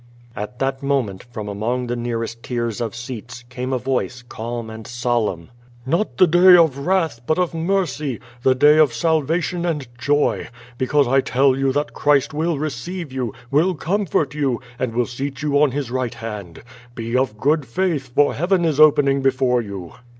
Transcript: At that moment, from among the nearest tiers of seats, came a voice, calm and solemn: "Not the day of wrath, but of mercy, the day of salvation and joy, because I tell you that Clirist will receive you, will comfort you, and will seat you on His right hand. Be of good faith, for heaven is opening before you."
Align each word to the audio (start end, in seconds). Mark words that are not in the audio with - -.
At 0.35 0.57
that 0.57 0.81
moment, 0.81 1.25
from 1.31 1.47
among 1.47 1.85
the 1.85 1.95
nearest 1.95 2.41
tiers 2.41 2.81
of 2.81 2.95
seats, 2.95 3.43
came 3.49 3.71
a 3.71 3.77
voice, 3.77 4.23
calm 4.23 4.67
and 4.67 4.87
solemn: 4.87 5.51
"Not 5.85 6.17
the 6.17 6.25
day 6.25 6.55
of 6.57 6.75
wrath, 6.79 7.19
but 7.27 7.37
of 7.37 7.53
mercy, 7.53 8.19
the 8.41 8.55
day 8.55 8.79
of 8.79 8.95
salvation 8.95 9.63
and 9.63 9.87
joy, 9.99 10.47
because 10.79 11.07
I 11.07 11.21
tell 11.21 11.55
you 11.55 11.71
that 11.73 11.93
Clirist 11.93 12.33
will 12.33 12.57
receive 12.57 13.13
you, 13.13 13.31
will 13.51 13.75
comfort 13.75 14.33
you, 14.33 14.59
and 14.79 14.95
will 14.95 15.05
seat 15.05 15.43
you 15.43 15.61
on 15.61 15.69
His 15.69 15.91
right 15.91 16.15
hand. 16.15 16.63
Be 16.95 17.15
of 17.15 17.37
good 17.37 17.67
faith, 17.67 18.11
for 18.15 18.33
heaven 18.33 18.65
is 18.65 18.79
opening 18.79 19.21
before 19.21 19.61
you." 19.61 19.93